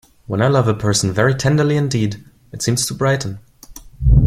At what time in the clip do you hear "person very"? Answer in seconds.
0.73-1.35